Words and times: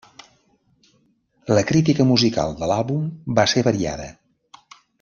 La 1.53 1.63
crítica 1.71 2.07
musical 2.13 2.57
de 2.63 2.71
l'àlbum 2.73 3.05
va 3.41 3.47
ser 3.53 3.65
variada. 3.69 4.09